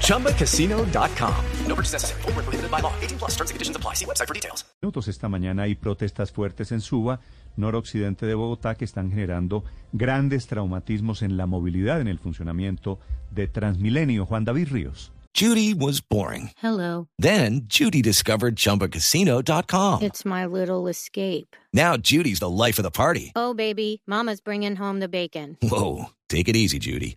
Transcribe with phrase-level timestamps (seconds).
[0.00, 1.34] ChumbaCasino.com.
[1.66, 2.22] No purchase necessary.
[2.22, 2.92] Full prohibited by law.
[3.02, 3.94] 18 plus terms and conditions apply.
[3.94, 4.64] See website for details.
[4.80, 7.20] Minutos esta mañana hay protestas fuertes en Suba,
[7.56, 12.98] noroccidente de Bogotá, que están generando grandes traumatismos en la movilidad, en el funcionamiento
[13.30, 14.26] de Transmilenio.
[14.26, 15.10] Juan David Ríos.
[15.36, 16.50] Judy was boring.
[16.62, 17.08] Hello.
[17.18, 20.02] Then Judy discovered ChumbaCasino.com.
[20.02, 21.56] It's my little escape.
[21.72, 23.32] Now Judy's the life of the party.
[23.34, 25.56] Oh, baby, mama's bringing home the bacon.
[25.60, 27.16] Whoa, take it easy, Judy.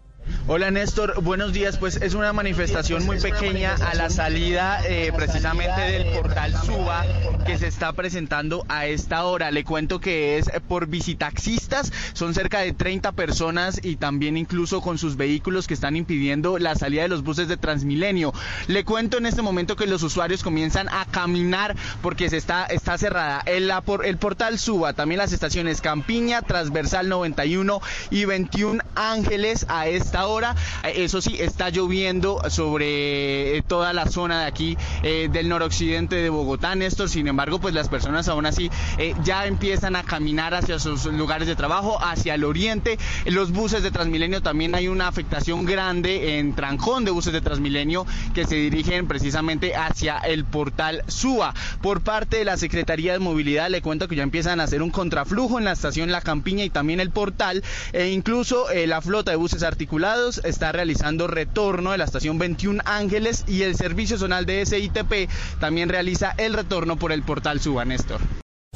[0.53, 1.77] Hola Néstor, buenos días.
[1.77, 7.05] Pues es una manifestación muy pequeña a la salida eh, precisamente del portal Suba
[7.45, 9.49] que se está presentando a esta hora.
[9.49, 14.97] Le cuento que es por visitaxistas, son cerca de 30 personas y también incluso con
[14.97, 18.33] sus vehículos que están impidiendo la salida de los buses de Transmilenio.
[18.67, 22.97] Le cuento en este momento que los usuarios comienzan a caminar porque se está, está
[22.97, 23.71] cerrada el,
[24.03, 30.40] el portal Suba, también las estaciones Campiña, Transversal 91 y 21 Ángeles a esta hora.
[30.83, 36.29] Eso sí, está lloviendo sobre eh, toda la zona de aquí eh, del noroccidente de
[36.29, 37.09] Bogotá, Néstor.
[37.09, 41.47] Sin embargo, pues las personas aún así eh, ya empiezan a caminar hacia sus lugares
[41.47, 42.97] de trabajo, hacia el oriente.
[43.25, 48.05] Los buses de Transmilenio también hay una afectación grande en Trancón de buses de Transmilenio
[48.33, 51.53] que se dirigen precisamente hacia el portal SUA.
[51.81, 54.91] Por parte de la Secretaría de Movilidad le cuento que ya empiezan a hacer un
[54.91, 57.63] contraflujo en la estación La Campiña y también el portal
[57.93, 63.43] e incluso la flota de buses articulados está realizando retorno de la estación 21 Ángeles
[63.47, 68.21] y el servicio zonal de SITP también realiza el retorno por el portal Suba, Néstor.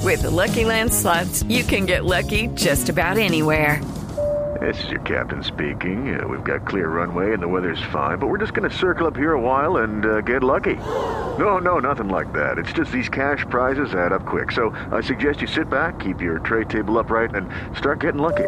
[0.03, 3.81] With the Lucky Land slots, you can get lucky just about anywhere.
[4.59, 6.17] This is your captain speaking.
[6.17, 9.05] Uh, we've got clear runway and the weather's fine, but we're just going to circle
[9.05, 10.75] up here a while and uh, get lucky.
[11.37, 12.57] No, no, nothing like that.
[12.57, 14.51] It's just these cash prizes add up quick.
[14.51, 18.47] So I suggest you sit back, keep your tray table upright, and start getting lucky.